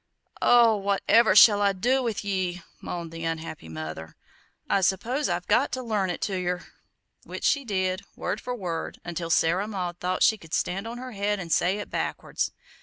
[0.41, 4.15] "Oh, whatever shall I do with ye?" moaned the unhappy mother;
[4.67, 6.65] "I suppose I've got to learn it to yer!"
[7.23, 11.11] which she did, word for word, until Sarah Maud thought she could stand on her
[11.11, 12.51] head and say it backwards.